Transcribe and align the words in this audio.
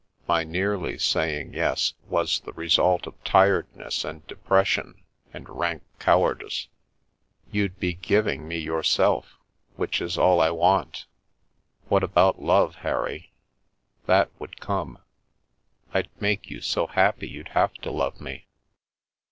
My 0.27 0.43
nearly 0.43 0.97
saying' 0.97 1.53
Yes' 1.53 1.93
was 2.07 2.39
the 2.39 2.53
result 2.53 3.05
of 3.05 3.23
tiredness 3.23 4.03
and 4.03 4.25
de 4.25 4.35
pression 4.35 5.03
and 5.31 5.47
rank 5.47 5.83
cowardice."" 5.99 6.69
You'd 7.51 7.79
be 7.79 7.93
giving 7.93 8.47
me 8.47 8.57
yourself, 8.57 9.37
which 9.75 10.01
is 10.01 10.17
all 10.17 10.41
I 10.41 10.49
want."" 10.49 11.05
What 11.89 12.01
about 12.01 12.41
love, 12.41 12.77
Harry?"" 12.77 13.31
That 14.07 14.31
would 14.39 14.59
come. 14.59 14.97
I'd 15.93 16.09
make 16.19 16.49
you 16.49 16.61
so 16.61 16.87
happy 16.87 17.27
you'd 17.29 17.49
have 17.49 17.75
to 17.85 17.91
love 17.91 18.19
me." 18.19 18.47